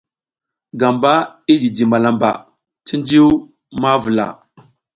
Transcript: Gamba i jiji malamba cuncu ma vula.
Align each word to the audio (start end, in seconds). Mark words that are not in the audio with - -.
Gamba 0.79 1.11
i 1.51 1.53
jiji 1.61 1.85
malamba 1.91 2.29
cuncu 2.87 3.23
ma 3.81 3.91
vula. 4.03 4.27